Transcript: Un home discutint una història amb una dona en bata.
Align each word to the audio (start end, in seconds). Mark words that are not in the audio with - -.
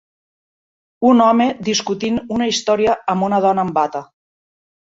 Un 1.09 1.21
home 1.25 1.47
discutint 1.67 2.17
una 2.39 2.49
història 2.55 2.97
amb 3.17 3.29
una 3.31 3.43
dona 3.49 3.69
en 3.69 3.73
bata. 3.79 4.05